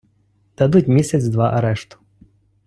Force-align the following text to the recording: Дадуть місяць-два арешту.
Дадуть 0.57 0.87
місяць-два 0.87 1.49
арешту. 1.53 1.97